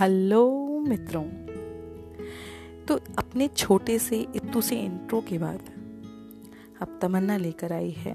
Hello 0.00 0.68
मित्रों। 0.88 1.24
तो 2.86 3.00
अपने 3.18 3.48
छोटे 3.48 3.98
से 3.98 4.20
इतू 4.36 4.60
से 4.60 4.80
इंट्रो 4.80 5.20
के 5.20 5.38
बाद 5.38 5.58
अब 6.82 6.98
तमन्ना 7.02 7.36
लेकर 7.36 7.72
आई 7.72 7.90
है 7.90 8.12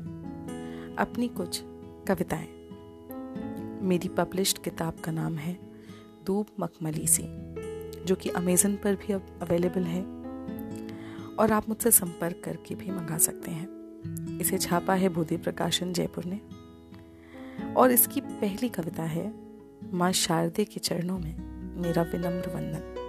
अपनी 0.96 1.28
कुछ 1.28 1.62
कविताएँ। 2.08 2.48
मेरी 3.82 4.08
पब्लिश्ड 4.08 4.58
किताब 4.58 4.94
का 5.04 5.12
नाम 5.12 5.36
है 5.36 5.60
दूब 6.26 6.46
मखमली 6.60 7.08
सी, 7.08 7.24
जो 8.06 8.16
कि 8.16 8.30
अमेजन 8.30 8.76
पर 8.76 8.96
भी 8.96 9.14
अब 9.14 9.40
अवेलेबल 9.42 9.84
है 9.84 10.02
और 11.36 11.52
आप 11.52 11.70
मुझसे 11.70 11.92
संपर्क 11.92 12.42
करके 12.44 12.76
भी 12.76 12.92
मंगा 12.92 13.18
सकते 13.18 13.52
हैं। 13.52 13.68
इसे 14.40 14.58
छापा 14.58 14.94
है 14.94 15.10
बोधि 15.10 15.38
प्रकाशन 15.38 15.94
जयपुर 15.94 16.24
ने। 16.26 16.42
और 17.74 17.92
इसकी 17.92 18.22
पहली 18.22 18.70
कविता 18.70 19.04
है 19.04 19.34
माँ 19.94 20.12
शारदे 20.12 20.66
के 20.66 20.80
चरणों 20.80 21.20
में। 21.20 21.53
मेरा 21.76 22.02
विनम्र 22.02 22.50
वंदन। 22.50 23.00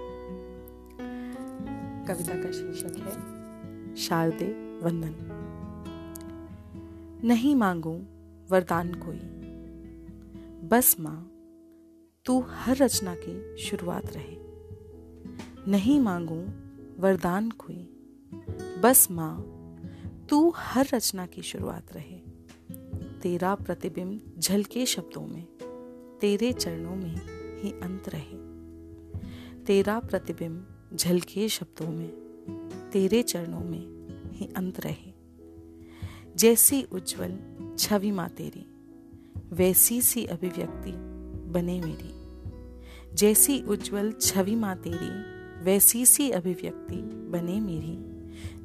कविता 2.07 2.43
का 2.43 2.51
शीर्षक 2.51 2.97
है, 2.97 3.95
शारदे 3.95 4.79
वंदन। 4.79 5.41
नहीं 7.23 7.55
मांगू 7.55 8.03
वरदान 8.49 8.93
कोई। 8.93 9.19
बस 10.67 10.95
माँ, 10.99 11.31
तू 12.25 12.45
हर 12.47 12.77
रचना 12.77 13.15
की 13.15 13.57
शुरुआत 13.57 14.05
रहे। 14.05 14.37
नहीं 15.71 15.99
मांगू 15.99 16.45
वरदान 17.01 17.51
कोई। 17.51 17.91
बस 18.83 19.07
माँ, 19.11 19.51
तू 20.29 20.53
हर 20.55 20.87
रचना 20.93 21.25
की 21.25 21.41
शुरुआत 21.41 21.93
रहे। 21.93 22.19
तेरा 23.19 23.55
प्रतिबिंब 23.55 24.35
झलके 24.39 24.85
शब्दों 24.85 25.27
में, 25.27 25.45
तेरे 26.21 26.53
चरणों 26.53 26.95
में 26.95 27.15
ही 27.61 27.71
अंत 27.71 28.09
रहे। 28.09 28.44
तेरा 29.67 29.99
प्रतिबिंब 29.99 30.67
झलके 30.95 31.49
शब्दों 31.49 31.87
में, 31.87 32.09
तेरे 32.93 33.23
चरणों 33.23 33.59
में 33.59 34.07
ही 34.31 34.49
अंत 34.57 34.79
रहे। 34.79 35.13
जैसी 36.37 36.83
उज्जवल 36.83 37.39
छवि 37.79 38.11
माँ 38.11 38.29
तेरी, 38.29 38.65
वैसी 39.55 40.01
सी 40.01 40.25
अभिव्यक्ति 40.25 40.91
बने 41.51 41.81
मेरी। 41.81 42.13
जैसी 43.15 43.61
उज्जवल 43.61 44.11
छवि 44.11 44.55
माँ 44.55 44.77
तेरी, 44.77 45.35
वैसी 45.63 46.05
सी 46.05 46.29
अभिव्यक्ति 46.29 46.95
बने 47.29 47.59
मेरी। 47.59 48.15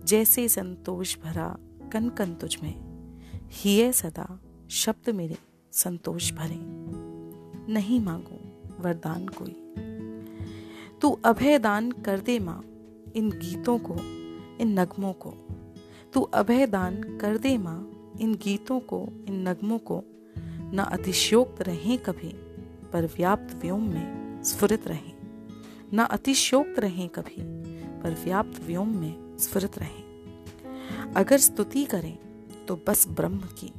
जैसे 0.04 0.48
संतोष 0.48 1.18
भरा 1.18 1.58
कन 1.92 2.08
कन 2.08 2.34
तुझ 2.34 2.62
में 2.62 2.74
ही 3.50 3.92
सदा 3.92 4.40
शब्द 4.70 5.10
मेरे 5.10 5.36
संतोष 5.72 6.32
भरे। 6.32 6.58
नहीं 7.72 8.00
मांगो 8.00 8.38
वरदान 8.82 9.28
कोई। 9.28 9.59
तू 11.00 11.10
अभय 11.24 11.58
दान 11.58 11.92
कर 11.92 12.20
दे 12.20 12.38
माँ 12.38 12.62
इन 13.16 13.30
गीतों 13.30 13.78
को, 13.78 13.94
इन 14.60 14.80
नगमों 14.80 15.12
को। 15.12 15.34
तू 16.12 16.20
अभय 16.20 16.66
दान 16.66 17.18
कर 17.18 17.38
दे 17.38 17.58
माँ 17.58 17.90
इन 18.20 18.34
गीतों 18.34 18.80
को, 18.80 19.08
इन 19.28 19.48
नगमों 19.48 19.78
को। 19.78 20.04
न 20.72 20.78
अतिशयोक्त 20.78 21.62
रहें 21.62 21.98
कभी, 21.98 22.28
पर 22.92 23.06
व्याप्त 23.06 23.54
व्योम 23.62 23.82
में 23.82 24.42
स्फुरित 24.42 24.88
रहें। 24.88 25.12
न 25.94 25.98
अतिशयोक्त 25.98 26.78
रहें 26.78 27.08
कभी, 27.08 27.36
पर 28.02 28.20
व्याप्त 28.24 28.62
व्योम 28.66 28.88
में 28.88 29.38
स्फुरित 29.38 29.78
रहें। 29.78 30.10
अगर 31.16 31.38
स्तुति 31.38 31.84
करें 31.84 32.18
तो 32.68 32.80
बस 32.88 33.08
ब्रह्म 33.08 33.38
की। 33.38 33.72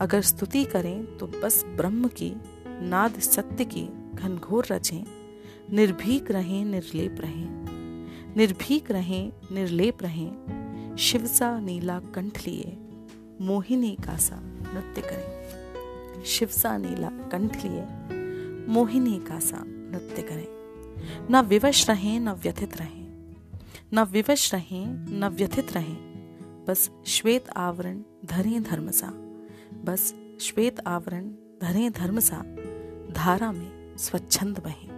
अगर 0.00 0.22
स्तुति 0.22 0.64
करें 0.64 1.18
तो 1.18 1.26
बस 1.26 1.64
ब्रह्म 1.64 2.08
की। 2.08 2.34
नाद 2.66 3.20
सत्य 3.20 3.64
की 3.64 3.88
घनघोर 4.14 4.66
रचें। 4.70 5.17
निर्भीक 5.72 6.30
रहें, 6.30 6.64
निर्लेप 6.64 7.16
रहें। 7.20 7.48
निर्भीक 8.36 8.90
रहें, 8.90 9.32
निर्लेप 9.52 10.02
रहें। 10.02 10.96
शिव 10.98 11.26
सा 11.26 11.60
नीला 11.60 12.00
कंठ 12.00 12.46
लिए, 12.46 12.78
मोहिनी 13.40 13.96
का 14.06 14.16
सा 14.16 14.36
नृत्य 14.42 15.00
करें। 15.00 15.48
शिव 16.24 16.48
सा 16.48 16.76
नीला 16.76 17.10
कंठ 17.10 17.56
लिए, 17.64 17.84
मोहिनी 18.72 19.20
का 19.28 19.40
सा 19.40 19.64
नृत्य 19.66 20.22
करें। 20.22 20.46
न 21.30 21.40
विवश 21.40 21.90
रहें, 21.90 22.20
न 22.20 22.28
व्यथित 22.28 22.76
रहें। 22.76 23.08
न 23.92 24.00
विवश 24.00 24.54
रहें, 24.54 24.86
न 25.18 25.24
व्यथित 25.24 25.72
रहें। 25.72 26.08
बस 26.68 26.90
श्वेत 27.06 27.50
आवरण 27.56 28.02
धरे 28.24 28.60
धर्म 28.60 28.90
सा। 28.90 29.08
बस 29.84 30.14
श्वेत 30.40 30.80
आवरण 30.86 31.30
धरे 31.62 31.90
धर्म 31.90 32.20
सा। 32.20 32.44
धारा 33.12 33.52
में 33.52 33.96
स्वच्छंद 33.96 34.58
बहें। 34.58 34.97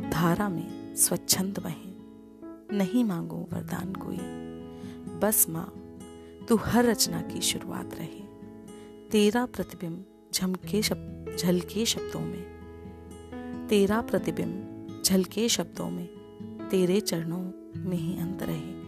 धारा 0.00 0.48
में 0.48 0.96
स्वच्छंद 0.96 1.58
बहे। 1.58 1.94
नहीं 2.76 3.04
मांगो 3.04 3.48
वरदान 3.52 3.92
कोई। 3.92 4.18
बस 5.18 5.46
माँ, 5.48 5.98
तू 6.48 6.56
हर 6.56 6.84
रचना 6.84 7.20
की 7.22 7.40
शुरुआत 7.40 7.94
रहे। 7.94 8.20
तेरा 9.10 9.46
प्रतिबिंब 9.46 10.04
झमके 10.34 10.82
शब्द 10.82 11.36
झलके 11.38 11.86
शब्दों 11.86 12.20
में। 12.20 12.54
तेरा 13.68 14.00
प्रतिबिंब 14.00 15.02
झलके 15.06 15.48
शब्दों 15.48 15.90
में। 15.90 16.08
तेरे 16.70 17.00
चरणों 17.00 17.50
में 17.76 17.96
ही 17.96 18.18
अंत 18.18 18.42
रहे। 18.42 18.84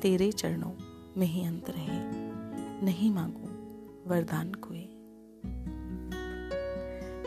तेरे 0.00 0.32
चरणों 0.32 0.72
में 1.16 1.26
ही 1.26 1.44
अंत 1.44 1.70
रहे। 1.70 1.88
नहीं 2.84 3.14
मांगो 3.14 3.48
वरदान 4.10 4.52
कोई। 4.54 4.88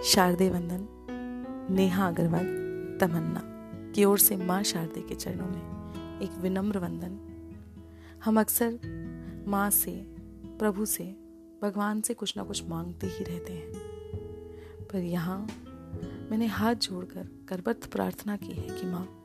शारदे 0.03 0.50
वंदन, 0.50 0.88
नेहा 1.69 2.08
अग्रवाल। 2.08 2.65
तमन्ना, 3.00 3.42
की 3.92 4.06
ओर 4.06 4.20
से 4.20 4.36
माँ 4.38 4.64
शारदे 4.64 5.02
के 5.02 5.16
चरणों 5.16 5.48
में 5.48 6.22
एक 6.22 6.32
विनम्र 6.32 6.78
वंदन। 6.78 7.20
हम 8.24 8.40
अक्सर 8.40 8.80
माँ 9.48 9.70
से, 9.70 10.06
प्रभु 10.60 10.86
से, 10.86 11.04
भगवान 11.64 12.02
से 12.02 12.14
कुछ 12.14 12.38
ना 12.38 12.44
कुछ 12.44 12.64
मांगते 12.68 13.08
ही 13.08 13.24
रहते 13.24 13.54
हैं। 13.54 13.74
पर 14.88 14.98
यहाँ 14.98 15.48
मैंने 16.32 16.46
हाथ 16.46 16.76
जोड़कर 16.76 17.28
करबद्ध 17.48 17.88
प्रार्थना 17.88 18.38
की 18.38 18.52
है 18.52 18.68
कि 18.70 18.86
माँ, 18.86 19.22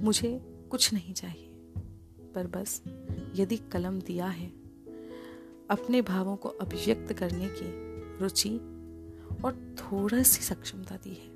मुझे 0.00 0.40
कुछ 0.70 0.92
नहीं 0.92 1.14
चाहिए। 1.14 1.48
पर 2.34 2.46
बस 2.46 2.82
यदि 3.36 3.56
कलम 3.56 4.00
दिया 4.00 4.26
है, 4.26 4.48
अपने 5.70 6.02
भावों 6.02 6.36
को 6.36 6.48
अभिव्यक्त 6.48 7.12
करने 7.12 7.48
की 7.48 7.70
रुचि 8.18 8.56
और 9.44 9.76
थोड़ा 9.78 10.22
सी 10.22 10.42
सक्षमता 10.42 10.96
दी 10.96 11.10
है 11.10 11.28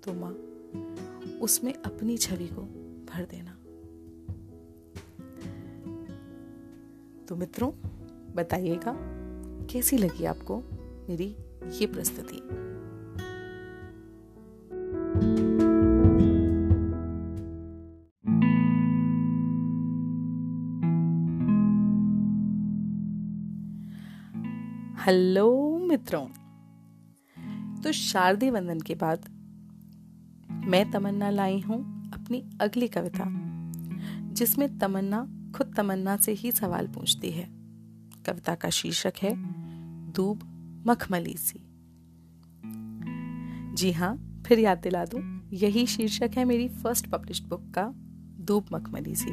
तो 0.00 0.12
माँ 0.12 0.32
उसमें 1.40 1.74
अपनी 1.74 2.16
छवि 2.16 2.46
को 2.46 2.62
भर 3.12 3.24
देना। 3.24 3.52
तो 7.28 7.36
मित्रों, 7.36 7.70
बताइएगा, 8.34 8.96
कैसी 9.72 9.98
लगी 9.98 10.24
आपको 10.24 10.62
मेरी 11.08 11.36
ये 11.80 11.86
प्रस्तुति? 11.86 12.42
हेलो 25.06 25.78
मित्रों 25.78 26.26
तो 27.82 27.92
शारदीय 27.92 28.50
वंदन 28.50 28.80
के 28.80 28.94
बाद 28.94 29.41
मैं 30.66 30.90
तमन्ना 30.90 31.30
लाई 31.30 31.60
हूँ 31.60 32.10
अपनी 32.12 32.44
अगली 32.60 32.88
कविता, 32.88 33.24
जिसमें 34.32 34.78
तमन्ना 34.78 35.28
खुद 35.56 35.74
तमन्ना 35.76 36.16
से 36.16 36.32
ही 36.32 36.52
सवाल 36.52 36.86
पूछती 36.86 37.30
है। 37.30 37.48
कविता 38.26 38.54
का 38.54 38.70
शीर्षक 38.70 39.12
है, 39.22 39.34
दूब 40.12 40.40
मखमली 40.86 41.34
सी। 41.38 41.58
जी 43.74 43.92
हाँ 43.92 44.42
फिर 44.46 44.58
याद 44.58 44.78
दिला 44.78 45.04
दूँ, 45.04 45.48
यही 45.52 45.86
शीर्षक 45.86 46.30
है 46.36 46.44
मेरी 46.44 46.68
फ़र्स्ट 46.68 47.06
पब्लिश्ड 47.06 47.44
बुक 47.44 47.72
का, 47.74 47.92
दूब 48.40 48.66
मखमली 48.72 49.14
सी, 49.14 49.30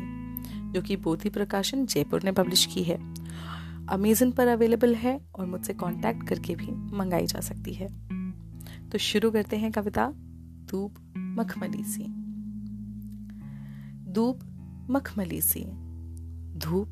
जो 0.71 0.81
कि 0.81 0.95
बोधि 0.95 1.29
प्रकाशन 1.29 1.85
जयपुर 1.85 2.23
ने 2.23 2.31
पब्लिश 2.31 2.65
की 2.65 2.83
है। 2.83 3.13
अमेजन 3.87 4.31
पर 4.31 4.47
अवेलेबल 4.47 4.95
है 4.95 5.19
और 5.35 5.45
मुझसे 5.45 5.73
कांटेक्ट 5.73 6.27
करके 6.27 6.55
भी 6.55 6.95
मंगाई 6.97 7.25
जा 7.25 7.39
सकती 7.39 7.73
है। 7.73 7.87
तो 8.89 8.97
शुरू 8.97 9.31
करते 9.31 9.57
हैं 9.57 9.71
कविता। 9.71 10.13
धूप 10.69 10.95
मखमली 11.17 11.83
सी। 11.83 12.03
धूप 14.11 14.39
मखमली 14.91 15.41
सी। 15.41 15.63
धूप 16.57 16.87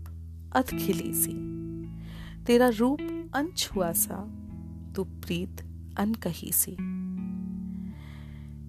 अध 0.56 0.77
खिली 0.77 1.13
सी। 1.13 1.31
तेरा 2.45 2.69
रूप 2.69 3.31
अनछुआ 3.35 3.91
सा, 3.91 4.15
तू 4.95 5.03
प्रीत 5.03 5.62
अनकही 5.97 6.51
सी। 6.51 6.71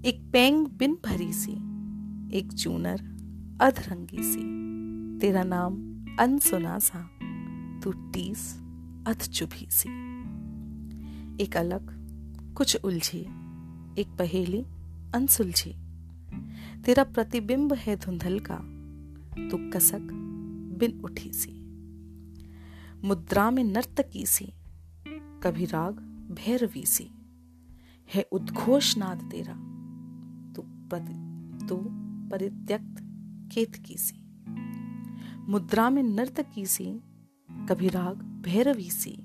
एक 0.08 0.30
पेंग 0.32 0.66
बिन 0.66 0.98
भरी 1.06 1.32
सी, 1.32 1.52
एक 2.38 2.52
चूनर 2.52 3.00
अधरंगी 3.60 4.22
सी। 4.22 4.40
तेरा 5.18 5.42
नाम 5.42 5.74
अनसुना 6.18 6.78
सा, 6.78 7.10
तू 7.80 7.92
टीस 7.92 8.60
अध 9.06 9.18
चुभी 9.18 9.66
सी। 9.70 9.88
एक 11.42 11.56
अलग, 11.56 11.98
कुछ 12.54 12.78
उलझी, 12.84 13.20
एक 13.98 14.06
पहेली 14.18 14.66
अनसुलझी। 15.14 15.74
तेरा 16.84 17.04
प्रतिबिंब 17.04 17.72
है 17.72 17.96
धुंधल 17.96 18.40
का, 18.50 18.56
तू 19.50 19.70
कसक 19.70 20.00
बिन 20.78 21.00
उठी 21.00 21.32
सी। 21.32 21.58
मुद्रा 23.04 23.50
में 23.50 23.64
नर्तकी 23.64 24.26
सी, 24.26 24.52
कभी 25.42 25.64
राग 25.64 25.94
भैरवी 26.30 26.86
सी। 26.86 27.10
है 28.14 28.28
उद्घोष 28.32 28.98
नाद 28.98 29.28
तेरा, 29.30 29.54
तू 30.56 30.62
तू 31.66 31.76
परित्यक्त 32.28 32.96
केत 33.54 33.76
की 33.76 33.94
सी। 33.96 34.44
मुद्रा 35.48 35.90
में 35.90 36.02
नर्तकी 36.02 36.66
सी, 36.66 37.00
कभी 37.50 37.88
राग 37.88 38.16
भैरवी 38.16 38.90
सी। 38.90 39.18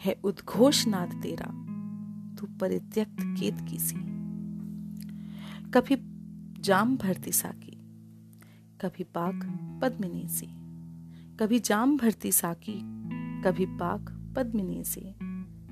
है 0.00 0.20
उद्घोष 0.24 0.86
नाद 0.86 1.20
तेरा, 1.22 1.66
तू 2.36 2.46
परित्यक्त 2.46 3.16
केत 3.20 3.60
की 3.70 3.78
सी। 3.78 4.19
कभी 5.74 5.96
जाम 6.60 6.96
भरती 6.96 7.32
साकी, 7.32 7.76
कभी 8.80 9.04
पाक 9.04 9.44
पद्मिनी 9.82 10.28
सी 10.28 10.46
कभी 11.40 11.58
जाम 11.58 11.96
भरती 11.96 12.32
साकी, 12.32 12.74
कभी 13.44 13.66
पाक 13.66 14.10
पद्मिनी 14.36 14.84
सी 14.84 15.00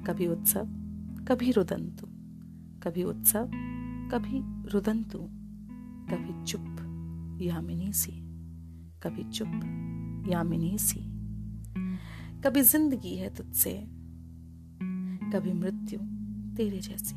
कभी 0.07 0.27
उत्सव, 0.27 0.67
कभी 1.29 1.51
रुदंतु, 1.51 2.07
कभी 2.83 3.03
उत्सव, 3.05 3.51
कभी 4.13 4.41
रुदंतु, 4.71 5.19
कभी 6.11 6.45
चुप 6.45 7.39
यामिनी 7.43 7.93
सी 7.93 8.13
कभी 9.03 9.25
चुप 9.31 10.27
यामिनी 10.31 10.79
सी 10.79 11.01
कभी 12.45 12.63
ज़िंदगी 12.63 13.17
है 13.17 13.35
तुझसे, 13.35 13.75
कभी 15.33 15.53
मृत्यु 15.53 15.99
तेरे 16.57 16.79
जैसी, 16.79 17.17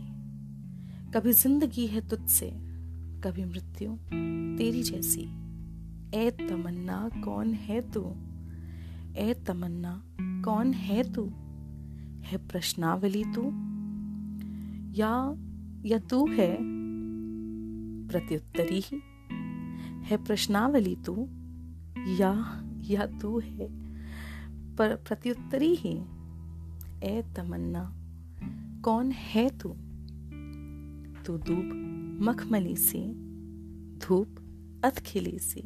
कभी 1.11 1.33
ज़िंदगी 1.33 1.87
है 1.87 2.07
तुझसे। 2.07 2.70
कभी 3.23 3.45
मृत्यु? 3.45 3.91
तेरी 4.57 4.83
जैसी। 4.83 5.21
ए 6.15 6.31
तमन्ना, 6.31 7.09
कौन 7.23 7.53
है 7.53 7.91
तू? 7.91 8.01
ए 9.17 9.43
तमन्ना, 9.47 10.03
कौन 10.21 10.73
है 10.73 11.13
तू? 11.13 11.25
है 12.21 12.37
प्रश्नावली 12.37 13.23
तू? 13.23 13.41
या 14.93 15.35
या 15.85 15.99
तू 15.99 16.27
है 16.27 16.57
प्रत्युत्तरी 18.07 18.79
ही? 18.79 19.01
है 20.03 20.23
प्रश्नावली 20.23 20.95
तू? 20.95 21.29
या 21.97 22.63
या 22.83 23.05
तू 23.05 23.39
है 23.39 23.67
पर, 24.75 24.95
प्रत्युत्तरी 24.95 25.75
ही? 25.75 25.97
ए 27.03 27.33
तमन्ना, 27.35 27.93
कौन 28.81 29.11
है 29.11 29.49
तू? 29.49 29.69
तू 31.25 31.37
धूप 31.37 31.87
मखमली 32.21 32.75
सी, 32.75 32.99
धूप 33.97 34.35
अथखिली 34.85 35.39
सी। 35.39 35.61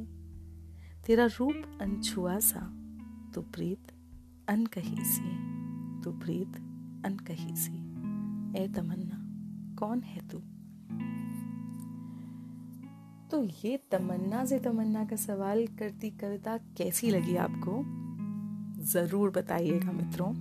तेरा 1.05 1.25
रूप 1.25 1.79
अनछुआ 1.81 2.39
सा, 2.39 2.59
तू 3.35 3.41
प्रीत 3.41 3.91
अनकही 4.49 4.95
सी। 4.99 5.29
तू 6.01 6.11
प्रीत 6.11 6.55
अनकही 7.05 7.55
सी। 7.55 7.73
ए 8.57 8.67
तमन्ना, 8.67 9.25
कौन 9.75 10.01
है 10.01 10.27
तू? 10.27 10.37
तो 13.29 13.67
ये 13.67 13.77
तमन्ना 13.91 14.45
से 14.45 14.59
तमन्ना 14.59 15.05
का 15.05 15.15
सवाल 15.15 15.67
करती 15.67 16.09
कविता 16.09 16.57
कैसी 16.57 17.09
लगी 17.09 17.35
आपको? 17.35 17.83
ज़रूर 18.83 19.29
बताइएगा 19.29 19.91
मित्रों। 19.91 20.35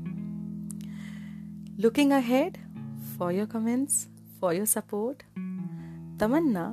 Looking 1.80 2.12
ahead 2.12 2.58
for 3.18 3.32
your 3.32 3.46
comments 3.46 4.08
for 4.40 4.54
your 4.54 4.66
support 4.66 5.22
Tamanna 6.20 6.68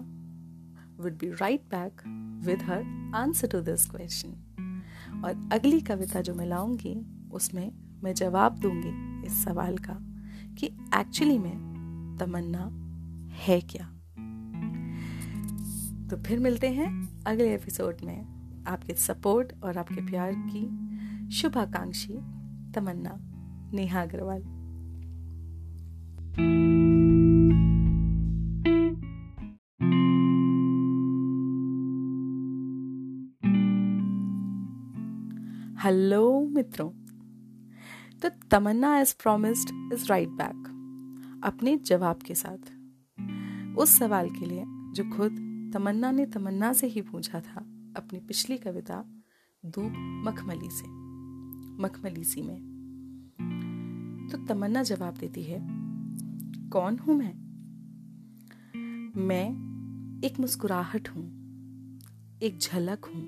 would 1.04 1.14
be 1.14 1.30
right 1.30 1.62
back 1.62 2.02
with 2.46 2.62
her 2.62 3.12
answer 3.16 3.48
to 3.48 3.62
this 3.62 3.90
question 3.90 4.30
और 5.26 5.50
अगली 5.54 5.82
कविता 5.82 6.22
जो 6.22 6.34
मैं 6.34 6.46
लाऊँगी, 6.46 7.06
उसमें 7.32 7.72
मैं 8.04 8.14
जवाब 8.14 8.60
दूँगी 8.60 9.28
इस 9.28 9.44
सवाल 9.44 9.78
का 9.78 9.98
कि 10.56 10.66
एक्चुअली 10.96 11.38
में 11.38 11.72
तमन्ना 12.20 12.70
है 13.34 13.62
क्या? 13.62 13.86
तो 16.08 16.18
फिर 16.18 16.40
मिलते 16.40 16.70
हैं 16.70 17.24
अगले 17.24 17.56
एपिसोड 17.56 17.98
में। 18.04 18.42
आपके 18.68 18.94
सपोर्ट 18.94 19.54
और 19.64 19.78
आपके 19.78 20.06
प्यार 20.06 20.32
की 20.38 21.32
शुभाकांक्षी 21.32 22.14
तमन्ना, 22.72 23.18
नेहा 23.74 24.02
अग्रवाल। 24.02 24.44
हेलो 35.83 36.48
मित्रों। 36.48 36.89
तो 38.19 38.30
Tamanna 38.51 38.98
as 38.98 39.13
promised 39.13 39.69
is 39.94 40.06
right 40.07 40.30
back 40.30 41.39
अपने 41.44 41.75
जवाब 41.78 42.19
के 42.25 42.36
साथ। 42.36 43.78
उस 43.78 43.98
सवाल 43.98 44.30
के 44.30 44.45
लिए 44.45 44.63
जो 44.68 45.04
खुद 45.10 45.39
तमन्ना 45.74 46.12
ने 46.12 46.25
तमन्ना 46.25 46.72
से 46.74 46.88
ही 46.88 47.01
पूछा 47.01 47.39
था, 47.39 47.62
अपनी 47.98 48.19
पिछली 48.19 48.57
कविता 48.57 49.04
धूप 49.63 49.94
मखमली 50.28 50.69
से। 50.72 50.88
मखमली 51.84 52.24
सी 52.24 52.42
में। 52.42 52.60
तो 54.31 54.45
तमन्ना 54.45 54.84
जवाब 54.84 55.18
देती 55.18 55.44
है, 55.44 55.60
कौन 56.69 56.98
हूँ 56.98 57.18
मैं? 57.18 57.34
मैं 59.18 59.45
एक 60.25 60.39
मुस्कुराहट 60.39 61.10
हूँ, 61.10 61.27
एक 62.44 62.60
झलक 62.60 63.06
हूँ, 63.06 63.24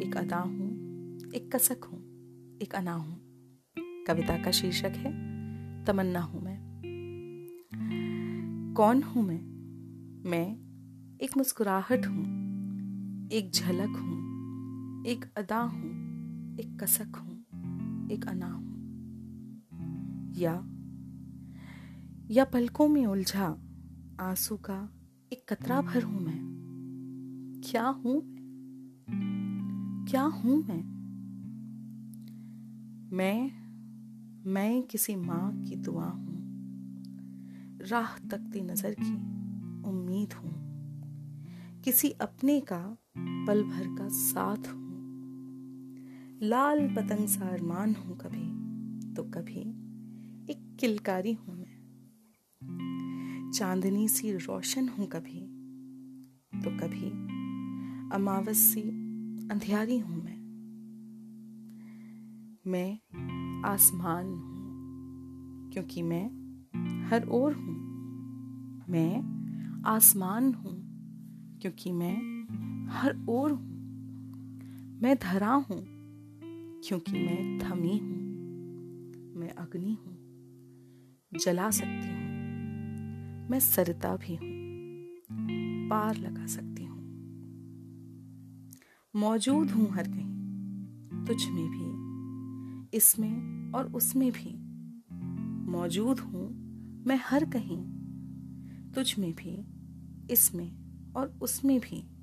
एक 0.00 0.16
अदा 0.16 0.38
हूँ 0.38 0.77
एक 1.34 1.56
कसक 1.56 1.84
हूँ, 1.84 1.98
एक 2.62 2.74
अना 2.74 2.92
हूँ। 2.92 3.20
कविता 4.06 4.42
का 4.42 4.50
शीर्षक 4.50 4.92
है, 4.96 5.12
तमन्ना 5.84 6.20
हूँ 6.20 6.42
मैं। 6.42 6.58
कौन 8.76 9.02
हूँ 9.02 9.22
मैं? 9.22 9.40
मैं 10.30 10.46
एक 11.18 11.36
मुस्कुराहट 11.36 12.06
हूँ, 12.06 12.24
एक 13.32 13.50
झलक 13.54 13.88
हूँ, 13.88 15.06
एक 15.06 15.24
अदा 15.36 15.60
हूँ, 15.60 15.90
एक 16.58 16.78
कसक 16.80 17.16
हूँ, 17.16 18.08
एक 18.10 18.28
अना 18.28 18.46
हूँ। 18.46 18.68
या 20.36 20.54
या 22.30 22.44
पलकों 22.44 22.88
में 22.88 23.06
उलझा, 23.06 23.58
आँसू 24.20 24.56
का 24.56 24.88
एक 25.32 25.52
कतरा 25.52 25.80
भर 25.80 26.02
हूँ 26.02 26.20
मैं। 26.20 26.40
क्या 27.64 27.86
हूँ 27.86 28.22
क्या 30.10 30.22
हूँ 30.22 30.64
मैं? 30.68 30.97
मैं 33.12 33.50
मैं 34.52 34.82
किसी 34.82 35.16
माँ 35.16 35.64
की 35.64 35.76
दुआ 35.76 36.04
हूँ। 36.04 36.38
राह 37.82 38.16
तकती 38.18 38.60
नज़र 38.60 38.96
की 39.00 39.14
उम्मीद 39.88 40.32
हूँ। 40.32 40.50
किसी 41.84 42.10
अपने 42.10 42.60
का 42.60 42.98
पल 43.18 43.62
भर 43.62 43.86
का 43.98 44.08
साथ 44.08 44.68
हूँ। 44.68 44.88
लाल 46.42 46.88
पतंग 46.88 47.28
सा 47.28 47.48
अरमान 47.48 47.94
हूँ 47.94 48.18
कभी 48.18 48.46
तो 49.14 49.22
कभी 49.22 49.60
एक 50.52 50.76
किलकारी 50.80 51.32
हूँ 51.32 51.56
मैं। 51.56 51.78
चांदनी 53.54 54.08
सी 54.08 54.32
रोशन 54.32 54.88
हूँ 54.88 55.06
कभी 55.06 55.40
तो 56.64 56.76
कभी 56.78 57.10
अमावस 58.14 58.56
सी 58.56 58.82
अंधियारी 59.50 59.98
हूँ 59.98 60.24
मैं। 60.24 60.37
मैं 62.68 63.62
आसमान 63.64 64.26
हूँ, 64.26 65.70
क्योंकि 65.72 66.02
मैं 66.02 66.24
हर 67.08 67.26
ओर 67.28 67.52
हूँ। 67.52 67.76
मैं 68.88 69.82
आसमान 69.86 70.52
हूँ, 70.54 70.74
क्योंकि 71.60 71.92
मैं 71.92 72.16
हर 72.90 73.26
ओर 73.28 73.50
हूँ। 73.50 74.98
मैं 75.02 75.16
धरा 75.16 75.52
हूँ, 75.52 75.84
क्योंकि 76.84 77.12
मैं 77.12 77.58
थमी 77.58 77.98
हूँ। 77.98 78.18
मैं 79.36 79.50
अग्नि 79.50 79.92
हूँ, 79.92 80.18
जला 81.38 81.70
सकती 81.70 82.08
हूँ। 82.08 83.48
मैं 83.50 83.60
सरता 83.60 84.16
भी 84.16 84.34
हूँ, 84.34 84.54
पार 85.88 86.16
लगा 86.16 86.46
सकती 86.46 86.84
हूँ। 86.84 86.98
मौजूद 89.16 89.70
हूँ 89.70 89.90
हर 89.90 90.08
कहीं, 90.08 91.24
तुझ 91.24 91.46
में 91.46 91.70
भी। 91.70 91.87
इसमें 92.94 93.72
और 93.72 93.92
उसमें 93.92 94.32
भी। 94.32 94.68
मौजूद 95.70 96.20
हूँ 96.20 96.68
मैं 97.06 97.20
हर 97.24 97.44
कहीं। 97.44 97.98
तुझ 98.92 99.18
में 99.18 99.34
भी, 99.34 99.64
इसमें 100.32 100.76
और 101.12 101.38
उसमें 101.42 101.80
भी। 101.80 102.18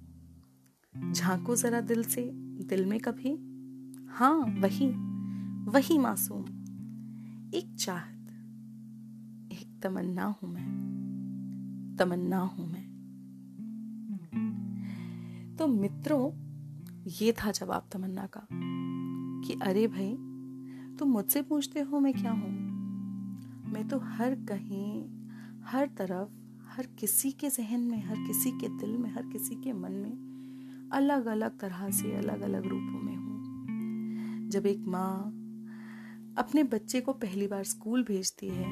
झांको 1.14 1.56
जरा 1.56 1.82
दिल 1.82 2.04
से, 2.04 2.32
दिल 2.66 2.86
में 2.86 3.00
कभी। 3.00 3.56
हाँ 4.08 4.38
वही 4.38 4.90
वही 5.72 5.98
मासूम। 5.98 6.46
एक 7.54 7.76
चाहत। 7.80 8.28
एक 9.52 9.80
तमन्ना 9.84 10.26
हूँ 10.26 10.50
मैं। 10.50 10.86
तमन्ना 12.00 12.38
हूँ 12.38 12.68
मैं। 12.68 12.96
तो 15.60 15.68
मित्रों, 15.68 16.32
ये 17.08 17.32
था 17.32 17.52
जवाब 17.52 17.88
तमन्ना 17.92 18.26
का 18.26 18.48
कि 19.48 19.54
अरे 19.54 19.88
भाई 19.88 20.18
तुम 21.00 21.10
मुझसे 21.10 21.42
पूछते 21.42 21.80
हो 21.80 22.00
मैं 22.00 22.14
क्या 22.14 22.32
हूँ? 22.32 22.52
मैं 23.74 23.88
तो 23.88 24.00
हर 24.00 24.36
कहीं, 24.36 25.06
हर 25.64 25.88
तरफ़, 25.88 26.30
हर 26.68 26.88
किसी 27.00 27.32
के 27.32 27.50
जहन 27.50 27.82
में, 27.82 28.04
हर 28.06 28.16
किसी 28.16 28.52
के 28.52 28.68
दिल 28.70 28.98
में, 28.98 29.10
हर 29.14 29.26
किसी 29.26 29.56
के 29.56 29.74
मन 29.74 29.92
में 29.92 30.90
अलग 30.94 31.26
अलग 31.26 31.60
तरह 31.60 31.90
से 31.92 32.16
अलग 32.16 32.42
अलग 32.42 32.66
रूपों 32.66 33.02
में 33.02 33.16
हूँ। 33.16 34.50
जब 34.50 34.66
एक 34.66 34.86
माँ 34.88 35.18
अपने 36.38 36.64
बच्चे 36.64 37.02
को 37.02 37.14
पहली 37.14 37.48
बार 37.48 37.64
स्कूल 37.64 38.04
भेजती 38.04 38.48
है, 38.48 38.72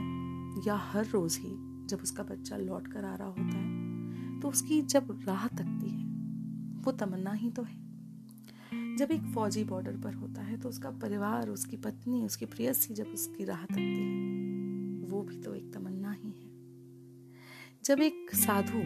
या 0.67 0.75
हर 0.75 1.05
रोज 1.05 1.37
ही 1.37 1.53
जब 1.87 1.99
उसका 2.03 2.23
बच्चा 2.23 2.57
लौट 2.57 2.87
कर 2.87 3.05
आ 3.05 3.15
रहा 3.15 3.27
होता 3.27 3.57
है 3.57 4.39
तो 4.39 4.49
उसकी 4.49 4.81
जब 4.81 5.19
राह 5.27 5.47
तकती 5.47 5.89
है, 5.89 6.05
वो 6.81 6.91
तमन्ना 6.91 7.31
ही 7.31 7.49
तो 7.49 7.63
है। 7.63 7.82
जब 8.97 9.11
एक 9.11 9.23
फौजी 9.33 9.63
बॉर्डर 9.63 9.97
पर 9.97 10.13
होता 10.13 10.41
है 10.41 10.57
तो 10.57 10.69
उसका 10.69 10.89
परिवार, 11.01 11.49
उसकी 11.49 11.77
पत्नी, 11.77 12.23
उसकी 12.23 12.45
प्रियसी 12.45 12.93
जब 12.93 13.07
उसकी 13.07 13.45
राह 13.45 13.63
तकती 13.65 13.81
है, 13.81 15.09
वो 15.09 15.21
भी 15.21 15.37
तो 15.37 15.53
एक 15.55 15.73
तमन्ना 15.73 16.11
ही 16.11 16.29
है। 16.31 16.51
जब 17.85 18.01
एक 18.01 18.35
साधु 18.35 18.81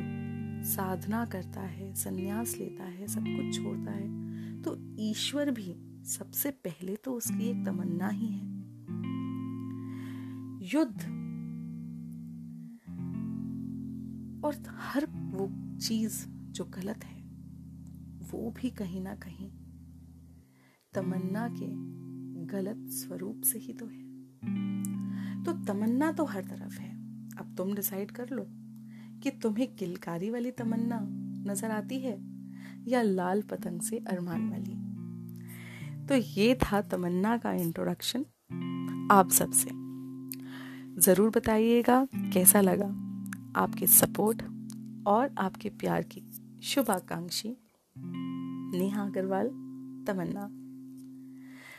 साधना 0.67 1.25
करता 1.25 1.61
है, 1.61 1.93
संन्यास 1.93 2.55
लेता 2.57 2.83
है, 2.83 3.07
सब 3.07 3.23
कुछ 3.23 3.55
छोड़ता 3.55 3.91
है 3.91 4.61
तो 4.61 4.77
ईश्वर 4.99 5.51
भी 5.51 5.75
सबसे 6.05 6.51
पहले 6.51 6.95
तो 6.95 7.13
उसकी 7.13 7.49
एक 7.49 7.65
तमन्ना 7.65 8.07
ही 8.09 8.27
है। 8.27 8.45
युद्ध 10.67 11.01
और 14.45 14.55
हर 14.69 15.05
वो 15.05 15.49
चीज़ 15.77 16.25
जो 16.27 16.65
गलत 16.65 17.03
है, 17.03 17.21
वो 18.31 18.51
भी 18.51 18.69
कहीं 18.69 19.01
ना 19.01 19.15
कहीं 19.15 19.49
तमन्ना 20.97 21.47
के 21.51 21.65
गलत 22.45 22.85
स्वरूप 22.89 23.41
से 23.41 23.59
ही 23.59 23.73
तो 23.73 23.85
है। 23.85 25.43
तो 25.43 25.53
तमन्ना 25.65 26.11
तो 26.11 26.25
हर 26.25 26.43
तरफ़ 26.43 26.79
है। 26.79 26.89
अब 27.37 27.53
तुम 27.57 27.73
डिसाइड 27.73 28.11
कर 28.11 28.29
लो 28.29 28.45
कि 29.23 29.31
तुम्हें 29.31 29.75
किलकारी 29.75 30.29
वाली 30.29 30.51
तमन्ना 30.51 30.99
नज़र 31.51 31.71
आती 31.71 31.99
है 31.99 32.17
या 32.87 33.01
लाल 33.01 33.41
पतंग 33.41 33.81
से 33.81 33.97
अरमान 33.97 34.49
वाली। 34.49 34.75
तो 36.05 36.15
ये 36.15 36.55
था 36.55 36.81
तमन्ना 36.81 37.37
का 37.37 37.51
इंट्रोडक्शन 37.51 38.25
आप 39.11 39.29
सबसे। 39.29 39.69
ज़रूर 41.01 41.29
बताइएगा 41.29 42.07
कैसा 42.15 42.61
लगा 42.61 42.87
आपके 43.55 43.87
सपोर्ट 43.87 44.41
और 45.07 45.35
आपके 45.37 45.69
प्यार 45.69 46.03
की 46.03 46.21
शुभाकांक्षी। 46.63 47.57
नेहा 48.77 49.03
अग्रवाल, 49.03 49.47
तमन्ना। 50.07 50.49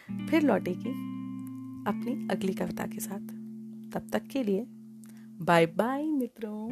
फिर 0.08 0.42
लौटेगी 0.42 0.90
अपनी 1.88 2.28
अगली 2.30 2.52
कविता 2.52 2.86
के 2.86 3.00
साथ। 3.00 3.28
तब 3.94 4.08
तक 4.12 4.22
के 4.26 4.42
लिए 4.42 4.66
बाय 5.40 5.66
बाय 5.66 6.06
मित्रों। 6.06 6.68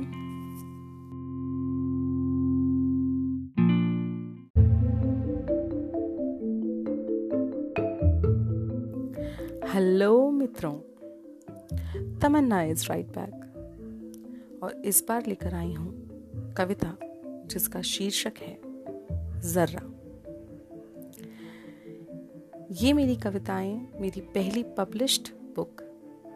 हेलो 9.68 10.30
मित्रों, 10.30 10.74
तमन्ना 12.18 12.62
इज़ 12.62 12.86
राइट 12.88 13.06
बैक 13.06 14.60
और 14.62 14.82
इस 14.84 15.04
बार 15.08 15.26
लेकर 15.26 15.54
आई 15.54 15.72
हूँ 15.72 15.92
कविता 16.56 16.96
जिसका 17.46 17.82
शीर्षक 17.82 18.32
है, 18.38 18.58
जर्रा। 19.40 19.95
ये 22.82 22.92
मेरी 22.92 23.16
कविताएँ 23.16 23.88
मेरी 24.00 24.20
पहली 24.20 24.62
पब्लिश्ड 24.62 25.28
बुक 25.56 25.82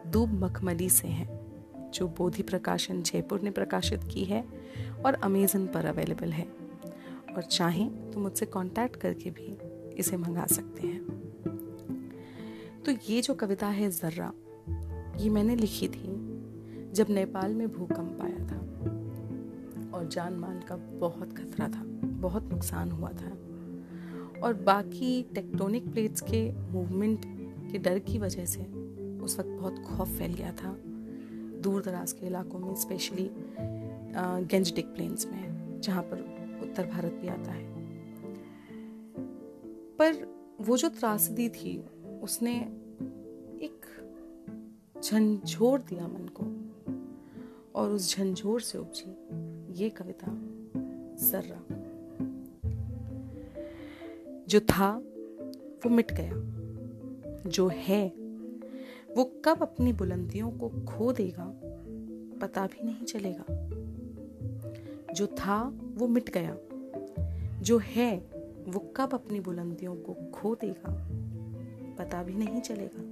दूब 0.07 0.33
मखमली 0.33 0.89
से 0.89 1.07
हैं, 1.07 1.55
जो 1.91 2.07
बोधि 2.07 2.43
प्रकाशन 2.43 3.01
जयपुर 3.01 3.41
ने 3.41 3.51
प्रकाशित 3.51 3.99
की 4.03 4.23
है 4.23 4.45
और 5.05 5.13
अमेजन 5.13 5.67
पर 5.67 5.85
अवेलेबल 5.85 6.29
है। 6.29 6.45
और 7.35 7.43
चाहें 7.43 8.11
तो 8.11 8.19
मुझसे 8.19 8.45
कांटेक्ट 8.45 8.95
करके 8.95 9.31
भी 9.31 9.57
इसे 9.95 10.17
मंगा 10.17 10.45
सकते 10.45 10.87
हैं। 10.87 11.03
तो 12.85 12.91
ये 13.09 13.21
जो 13.21 13.33
कविता 13.33 13.67
है 13.67 13.91
जर्रा, 13.91 14.33
ये 15.17 15.29
मैंने 15.29 15.55
लिखी 15.55 15.87
थी 15.87 16.07
जब 16.91 17.05
नेपाल 17.09 17.53
में 17.53 17.67
भूकंप 17.67 18.19
आया 18.21 18.39
था। 18.39 18.57
और 19.97 20.07
जान 20.07 20.33
माल 20.33 20.59
का 20.59 20.75
बहुत 20.75 21.37
खतरा 21.37 21.67
था, 21.67 21.83
बहुत 22.07 22.53
नुकसान 22.53 22.91
हुआ 22.91 23.09
था। 23.09 23.40
और 24.43 24.53
बाकी 24.53 25.21
टेक्टोनिक 25.23 25.91
प्लेट्स 25.91 26.21
के 26.21 26.51
मूवमेंट 26.51 27.25
के 27.71 27.77
डर 27.77 27.99
की 27.99 28.17
वजह 28.19 28.45
से 28.45 28.63
उस 29.19 29.39
वक्त 29.39 29.49
बहुत 29.49 29.79
खौफ 29.79 30.07
फैल 30.07 30.33
गया 30.33 30.51
था, 30.51 30.75
दूर 31.61 31.81
दराज 31.81 32.11
के 32.11 32.25
इलाकों 32.25 32.59
में 32.59 32.73
स्पेशली 32.75 33.29
गेंजटिक 34.47 34.85
प्लेन्स 34.85 35.25
में, 35.25 35.81
जहाँ 35.81 36.03
पर 36.03 36.19
उत्तर 36.61 36.87
भारत 36.87 37.11
भी 37.11 37.27
आता 37.27 37.51
है। 37.51 37.69
पर 39.97 40.25
वो 40.61 40.77
जो 40.77 40.89
त्रासदी 40.89 41.49
थी, 41.49 41.77
उसने 42.23 42.53
एक 43.61 43.85
झंझोर 45.03 45.81
दिया 45.81 46.07
मन 46.07 46.29
को 46.39 46.45
और 47.79 47.89
उस 47.89 48.15
झंझोर 48.15 48.61
से 48.61 48.77
उपजी 48.77 49.83
ये 49.83 49.89
कविता, 49.89 50.27
जर्रा। 51.29 51.70
जो 54.51 54.59
था, 54.59 55.03
वो 55.85 55.89
मिट 55.89 56.11
गया। 56.13 56.31
जो 57.49 57.67
है, 57.73 58.09
वो 59.17 59.41
कब 59.45 59.61
अपनी 59.61 59.93
बुलंदियों 59.93 60.51
को 60.51 60.69
खो 60.69 61.13
देगा, 61.13 61.59
पता 62.39 62.67
भी 62.67 62.83
नहीं 62.83 63.05
चलेगा। 63.05 63.45
जो 65.13 65.27
था, 65.27 65.73
वो 65.83 66.07
मिट 66.07 66.29
गया। 66.29 66.57
जो 67.61 67.77
है, 67.77 68.17
वो 68.67 68.93
कब 68.97 69.13
अपनी 69.13 69.39
बुलंदियों 69.39 69.95
को 69.95 70.31
खो 70.31 70.55
देगा, 70.55 71.09
पता 71.97 72.23
भी 72.23 72.33
नहीं 72.33 72.61
चलेगा। 72.61 73.03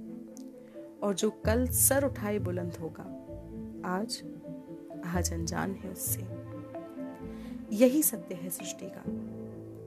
और 1.02 1.14
जो 1.14 1.30
कल 1.30 1.66
सर 1.66 2.04
उठाए 2.04 2.38
बुलंद 2.38 2.72
होगा, 2.74 3.26
आज 3.84 4.24
आज 5.04 5.32
अनजान 5.32 5.72
है 5.72 5.92
उससे। 5.92 6.20
यही 7.76 8.02
सत्य 8.02 8.34
है 8.34 8.50
सृष्टि 8.50 8.86
का। 8.86 9.02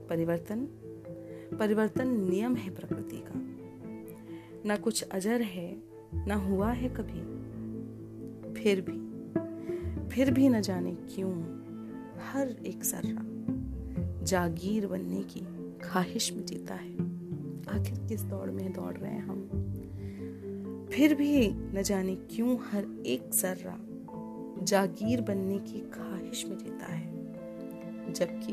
परिवर्तन 0.08 0.68
परिवर्तन 1.58 2.30
नियम 2.30 2.56
है 2.56 2.70
प्रकृति 2.70 3.16
का। 3.16 3.32
न 4.66 4.76
कुछ 4.76 5.02
अजर 5.02 5.42
है, 5.42 5.82
न 6.14 6.30
हुआ 6.30 6.72
है 6.72 6.88
कभी। 6.88 7.44
फिर 8.54 8.80
भी 8.80 9.04
फिर 10.08 10.30
भी 10.30 10.48
न 10.48 10.60
जाने 10.60 10.94
क्यों 10.94 11.32
हर 12.32 12.48
एक 12.48 12.84
सर्रा 12.84 13.24
जागीर 14.24 14.86
बनने 14.86 15.22
की 15.22 15.40
ख्वाहिश 15.84 16.32
में 16.32 16.46
जीता 16.46 16.74
है। 16.74 16.94
आखिर 17.68 18.08
किस 18.08 18.22
दौड़ 18.22 18.50
में 18.50 18.72
दौड़ 18.72 18.94
रहे 18.94 19.12
हैं 19.12 19.22
हम? 19.22 19.48
फिर 20.92 21.14
भी 21.14 21.50
न 21.50 21.82
जाने 21.82 22.16
क्यों 22.16 22.58
हर 22.70 23.02
एक 23.06 23.30
जर्रा 23.34 23.78
जागीर 24.64 25.20
बनने 25.20 25.58
की 25.58 25.80
ख्वाहिश 25.80 26.46
में 26.46 26.58
जीता 26.58 26.86
है। 26.86 27.14
जबकि 28.12 28.52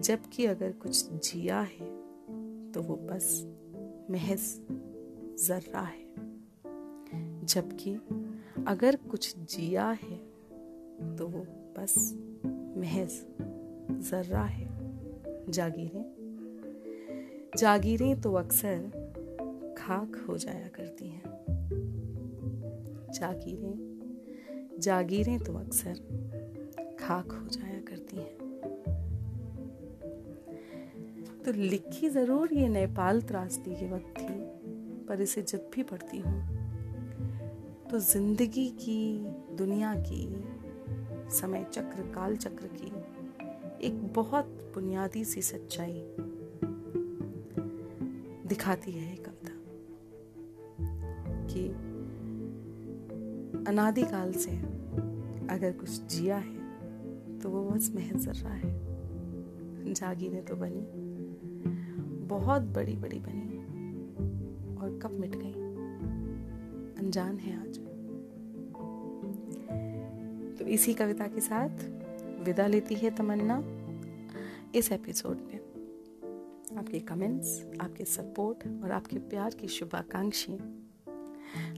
जबकि 0.00 0.46
अगर 0.46 0.72
कुछ 0.72 1.12
जिया 1.12 1.60
है 1.60 1.98
तो 2.72 2.82
वो 2.82 2.96
बस 2.96 3.44
महज 4.10 4.40
जर्रा 5.46 5.80
है। 5.80 6.08
जबकि 7.46 7.94
अगर 8.66 8.96
कुछ 8.96 9.38
जिया 9.38 9.90
है 9.90 10.16
तो 11.16 11.26
वो 11.26 11.46
बस 11.78 12.14
महज 12.76 13.26
जर्रा 14.10 14.42
है। 14.42 14.68
जागीरें। 15.50 16.04
जागीरें 17.56 18.20
तो 18.20 18.32
अक्सर 18.32 18.78
खाक 19.78 20.26
हो 20.28 20.38
जाया 20.38 20.68
करती 20.68 21.08
हैं। 21.08 21.22
जागीरें। 23.14 23.88
जागीरें 24.78 25.38
तो 25.38 25.54
अक्सर 25.54 25.94
खाक 27.00 27.32
हो 27.32 27.48
जाया 27.48 27.80
करती 27.80 28.16
हैं। 28.16 28.37
तो 31.48 31.52
लिखी 31.52 32.08
ज़रूर 32.08 32.52
ये 32.54 32.68
नेपाल 32.68 33.20
त्रासदी 33.22 33.74
के 33.74 33.86
वक्त 33.90 34.18
थी, 34.18 34.34
पर 35.06 35.20
इसे 35.20 35.42
जब 35.42 35.70
भी 35.74 35.82
पढ़ती 35.82 36.18
हूँ 36.18 36.40
तो 37.90 37.98
ज़िंदगी 37.98 38.66
की, 38.80 39.18
दुनिया 39.56 39.94
की, 39.98 40.26
समय 41.30 41.64
चक्र, 41.72 42.02
काल 42.14 42.36
चक्र 42.36 42.68
की 42.72 43.86
एक 43.86 44.02
बहुत 44.14 44.44
बुनियादी 44.74 45.24
सी 45.24 45.42
सच्चाई 45.42 46.02
दिखाती 48.48 48.92
है 48.92 49.16
कविता 49.16 49.56
कि 51.46 51.66
अनादिकाल 53.64 54.32
से 54.32 54.56
अगर 55.54 55.72
कुछ 55.80 56.00
जिया 56.06 56.36
है 56.36 57.38
तो 57.38 57.50
वो 57.50 57.68
बस 57.70 57.92
महज 57.94 58.24
जर्रा 58.26 58.52
है 58.52 59.92
जागीरें 59.94 60.44
तो 60.44 60.56
बनी। 60.56 61.06
बहुत 62.28 62.62
बड़ी 62.62 62.96
बड़ी 62.96 63.18
बनी। 63.18 63.58
और 64.76 64.98
कब 64.98 65.10
मिट 65.10 65.36
गई? 65.36 65.52
अनजान 67.02 67.38
है 67.38 67.60
आज। 67.60 67.78
तो 70.58 70.64
इसी 70.64 70.94
कविता 70.94 71.26
के 71.26 71.40
साथ 71.40 71.68
विदा 72.44 72.66
लेती 72.66 72.94
है 72.94 73.10
तमन्ना 73.10 73.64
इस 74.74 74.92
एपिसोड 74.92 75.36
में। 75.36 75.60
आपके 76.78 77.00
कमेंट्स 77.00 77.66
आपके 77.80 78.04
सपोर्ट 78.04 78.84
और 78.84 78.90
आपके 78.90 79.18
प्यार 79.18 79.50
की 79.50 79.68
शुभाकांक्षी 79.68 80.58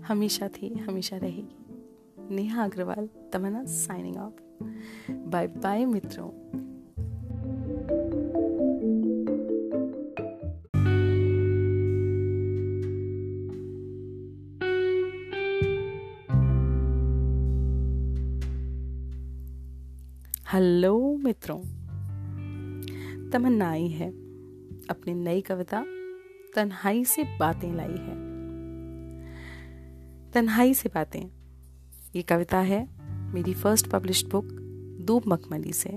हमेशा 0.02 0.48
थी, 0.48 0.74
हमेशा 0.74 1.16
रहेगी। 1.16 1.84
Neha 2.34 2.64
Agarwal, 2.64 3.08
Tamanna 3.32 3.64
signing 3.64 4.16
off 4.16 4.64
bye 5.10 5.46
bye 5.46 5.84
मित्रों। 5.84 6.30
हेलो 20.60 21.16
मित्रों, 21.16 21.58
तमन्ना 23.30 23.70
आई 23.70 23.88
है। 23.88 24.08
अपनी 24.90 25.14
नई 25.14 25.40
कविता 25.40 25.84
तन्हाई 26.56 27.04
से 27.04 27.24
बातें 27.38 27.74
लाई 27.74 27.88
है। 27.88 28.14
तन्हाई 30.30 30.74
से 30.74 30.88
बातें। 30.88 31.26
ये 32.16 32.22
कविता 32.22 32.58
है 32.58 32.88
मेरी 33.34 33.54
फ़र्स्ट 33.54 33.86
पब्लिश्ड 33.86 34.30
बुक 34.30 34.44
धूप 35.06 35.22
मखमली 35.28 35.72
से, 35.72 35.90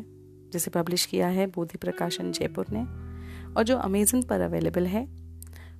जिसे 0.53 0.71
पब्लिश 0.71 1.05
किया 1.05 1.27
है 1.27 1.47
बोधि 1.47 1.77
प्रकाशन 1.77 2.31
जयपुर 2.31 2.65
ने, 2.71 2.83
और 3.53 3.63
जो 3.63 3.77
अमेजन 3.77 4.21
पर 4.21 4.41
अवेलेबल 4.41 4.85
है, 4.85 5.07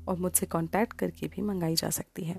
और 0.08 0.18
मुझसे 0.18 0.46
कांटेक्ट 0.46 0.94
करके 0.94 1.28
भी 1.28 1.42
मंगाई 1.42 1.76
जा 1.76 1.90
सकती 1.90 2.24
है। 2.24 2.36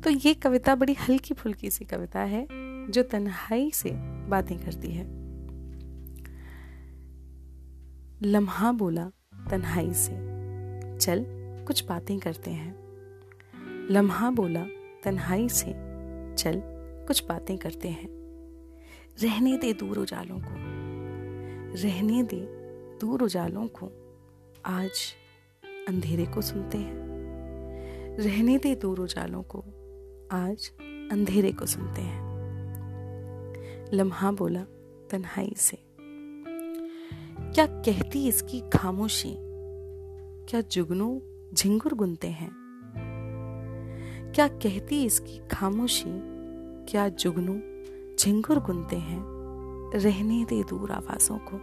तो 0.00 0.10
ये 0.10 0.34
कविता 0.34 0.74
बड़ी 0.74 0.94
हल्की 0.94 1.34
फुल्की 1.34 1.70
सी 1.70 1.84
कविता 1.84 2.20
है 2.20 2.67
जो 2.90 3.02
तन्हाई 3.02 3.70
से 3.70 3.90
बातें 4.28 4.58
करती 4.58 4.90
है। 4.90 5.04
लम्हा 8.22 8.72
बोला, 8.72 9.10
तन्हाई 9.50 9.94
से। 9.94 10.12
चल, 10.98 11.24
कुछ 11.66 11.86
बातें 11.86 12.18
करते 12.18 12.50
हैं। 12.50 12.76
लम्हा 13.90 14.30
बोला, 14.30 14.66
तन्हाई 15.04 15.48
से। 15.48 15.66
चल, 16.34 16.62
कुछ 17.06 17.26
बातें 17.26 17.58
करते 17.58 17.88
हैं। 17.88 18.08
रहने 19.22 19.58
दे 19.58 19.72
दूर 19.72 19.98
उजालों 19.98 20.38
को। 20.38 20.54
रहने 21.82 22.22
दे 22.22 22.46
दूर 23.00 23.22
उजालों 23.22 23.68
को। 23.68 23.92
आज 24.66 25.14
अंधेरे 25.88 26.26
को 26.26 26.40
सुनते 26.40 26.78
हैं। 26.78 27.08
रहने 28.18 28.58
दे 28.58 28.74
दूर 28.74 29.00
उजालों 29.00 29.42
को। 29.42 29.58
आज 30.32 30.72
अंधेरे 31.12 31.52
को 31.52 31.66
सुनते 31.66 32.02
हैं। 32.02 32.27
लम्हा 33.94 34.32
बोला, 34.32 34.62
तन्हाई 35.10 35.54
से। 35.56 35.78
क्या 37.54 37.66
कहती 37.66 38.28
इसकी 38.28 38.60
खामोशी? 38.60 39.34
क्या 40.48 40.60
जुगनू 40.60 41.22
झिंगुर 41.54 41.94
गुनते 41.94 42.28
हैं? 42.28 42.50
क्या 44.34 44.48
कहती 44.48 45.04
इसकी 45.04 45.48
खामोशी? 45.48 46.04
क्या 46.92 47.08
जुगनू 47.08 47.60
झिंगुर 48.16 48.58
गुनते 48.58 48.96
हैं? 48.96 49.20
रहने 49.94 50.44
दे 50.44 50.62
दूर 50.62 50.92
आवाजों 50.92 51.38
को, 51.38 51.58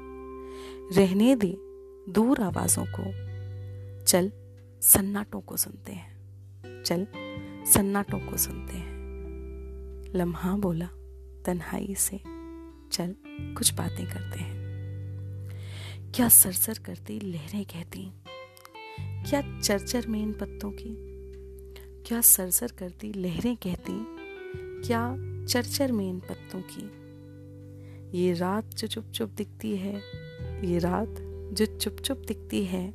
रहने 0.95 1.36
दे 1.36 1.58
दूर 2.12 2.41
आवाजों 2.41 2.86
को। 2.86 3.26
चल, 4.06 4.32
सन्नाटों 4.82 5.41
को 5.41 5.58
सुनते 5.58 5.91
हैं, 5.91 6.17
चल, 6.84 7.08
सन्नाटों 7.65 8.19
को 8.19 8.38
सुनते 8.38 8.78
हैं। 8.78 8.95
लम्हा 10.15 10.58
बोला 10.58 10.89
तन्हाई 11.45 11.95
से। 11.97 12.17
चल, 12.91 13.15
कुछ 13.29 13.73
बातें 13.73 14.05
करते 14.05 14.39
हैं। 14.39 14.55
क्या 16.15 16.29
सरसर 16.29 16.77
करती 16.77 17.19
लहरें 17.19 17.65
कहती? 17.65 18.12
क्या 18.99 19.60
चरचर 19.60 20.08
में 20.08 20.23
इन 20.23 20.34
पत्तों 20.34 20.71
की? 20.71 20.95
क्या 22.05 22.21
सरसर 22.21 22.71
करती 22.71 23.13
लहरें 23.13 23.55
कहती? 23.55 24.05
क्या 24.88 25.15
चरचर 25.45 25.91
में 25.91 26.10
इन 26.10 26.19
पत्तों 26.19 26.62
की? 26.71 27.05
ये 28.19 28.34
रात 28.34 28.65
जो 28.65 28.88
चुप 28.88 29.12
चुप 29.12 29.29
दिखती 29.29 29.77
है, 29.77 29.95
ये 30.65 30.79
रात 30.79 31.15
जो 31.53 31.65
चुप 31.65 31.95
चुप 31.95 32.17
दिखती 32.17 32.65
है, 32.65 32.93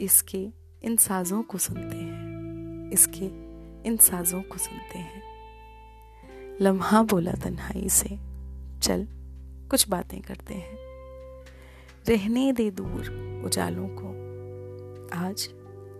इसके 0.00 0.48
इन 0.82 0.96
साजों 0.96 1.42
को 1.42 1.58
सुनते 1.58 1.96
हैं। 1.96 2.90
इसके 2.90 3.26
इन 3.88 3.96
साजों 3.96 4.42
को 4.42 4.58
सुनते 4.58 4.98
हैं। 4.98 5.25
लम्हा 6.60 7.02
बोला 7.02 7.32
तन्हाई 7.32 7.88
से, 7.88 8.08
चल, 8.80 9.06
कुछ 9.70 9.88
बातें 9.88 10.22
करते 10.22 10.54
हैं। 10.54 10.78
रहने 12.08 12.52
दे 12.52 12.70
दूर 12.70 13.00
उजालों 13.46 13.88
को। 13.88 14.06
आज 15.18 15.48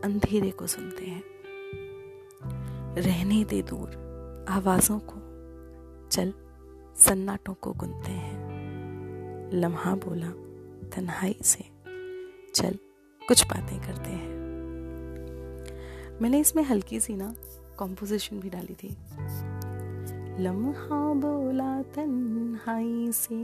अंधेरे 0.04 0.50
को 0.50 0.66
सुनते 0.66 1.04
हैं। 1.04 1.22
रहने 2.94 3.44
दे 3.44 3.62
दूर 3.62 3.88
आवाजों 4.48 4.98
को। 4.98 5.16
चल, 6.08 6.34
सन्नाटों 6.96 7.54
को 7.54 7.72
गुनते 7.72 8.10
हैं। 8.10 8.50
लम्हा 9.52 9.94
बोला 9.94 10.30
तन्हाई 10.88 11.36
से, 11.42 11.64
चल, 12.54 12.78
कुछ 13.28 13.46
बातें 13.46 13.80
करते 13.80 14.10
हैं। 14.10 14.36
मैंने 16.22 16.40
इसमें 16.40 16.62
हल्की 16.62 17.00
सी 17.00 17.14
ना 17.16 17.34
कॉम्पोजिशन 17.78 18.40
भी 18.40 18.50
डाली 18.50 18.74
थी। 18.74 18.96
लम्हा 20.40 21.14
बोला 21.14 21.82
तन्हाई 21.82 23.12
से, 23.12 23.34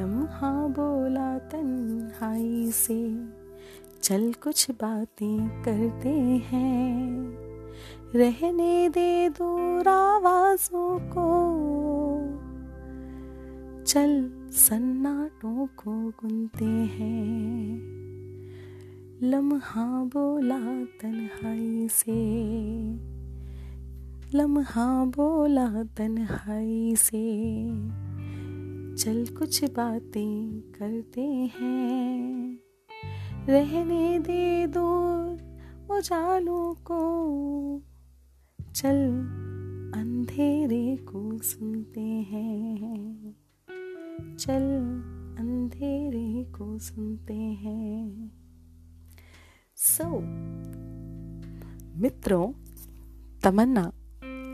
लम्हा 0.00 0.68
बोला 0.68 1.38
तन्हाई 1.38 2.72
से, 2.72 3.24
चल 4.02 4.32
कुछ 4.32 4.70
बातें 4.70 5.62
करते 5.62 6.08
हैं। 6.52 7.08
रहने 8.14 8.88
दे 8.88 9.28
दूर 9.28 9.88
आवाजों 9.88 10.98
को, 10.98 11.28
चल 13.84 14.30
सन्नाटों 14.50 15.66
को 15.66 16.08
गुनते 16.08 16.64
हैं। 16.64 17.80
लम्हा 19.22 20.04
बोला 20.04 20.84
तन्हाई 20.84 21.88
से 21.88 22.20
लम्हा 24.34 25.04
बोला 25.04 25.82
तन्हाई 25.82 26.94
से। 26.96 27.66
चल 28.96 29.34
कुछ 29.36 29.64
बातें 29.64 30.60
करते 30.60 31.20
हैं। 31.20 32.58
रहने 33.48 34.18
दे 34.18 34.66
दूर 34.66 35.58
उजालों 35.90 36.74
को। 36.74 37.82
चल 38.74 38.96
अंधेरे 39.94 40.96
को 40.96 41.38
सुनते 41.38 42.00
हैं। 42.00 43.36
चल 44.38 44.62
अंधेरे 45.38 46.44
को 46.44 46.78
सुनते 46.78 47.34
हैं। 47.34 48.32
सो 49.76 50.04
so, 50.04 50.10
मित्रों 52.00 52.52
तमन्ना। 53.44 53.92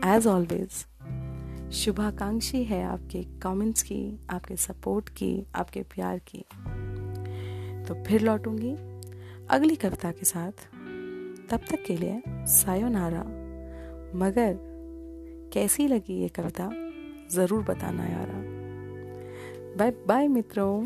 एज 0.07 0.27
ऑलवेज 0.27 0.69
शुभाकांक्षी 1.73 2.63
है 2.63 2.83
आपके 2.83 3.23
कमेंट्स 3.23 3.81
की, 3.81 4.19
आपके 4.29 4.55
सपोर्ट 4.55 5.09
की, 5.09 5.45
आपके 5.55 5.81
प्यार 5.81 6.19
की। 6.19 6.45
तो 7.85 8.03
फिर 8.03 8.21
लौटूँगी 8.21 8.71
अगली 9.49 9.75
कविता 9.75 10.11
के 10.11 10.25
साथ। 10.25 10.51
तब 11.49 11.59
तक 11.69 11.83
के 11.87 11.97
लिए 11.97 12.21
सायोनारा 12.29 13.23
मगर, 14.17 14.57
कैसी 15.53 15.87
लगी 15.87 16.21
ये 16.21 16.27
कविता? 16.27 16.69
ज़रूर 17.31 17.63
बताना 17.63 18.03
यारा। 18.05 18.41
बाय 19.77 19.91
बाय 20.07 20.27
मित्रों। 20.27 20.85